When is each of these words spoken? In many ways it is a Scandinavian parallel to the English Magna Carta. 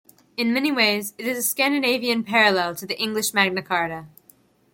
In 0.35 0.51
many 0.51 0.71
ways 0.71 1.13
it 1.19 1.27
is 1.27 1.37
a 1.37 1.43
Scandinavian 1.43 2.23
parallel 2.23 2.73
to 2.77 2.87
the 2.87 2.99
English 2.99 3.35
Magna 3.35 3.61
Carta. 3.61 4.07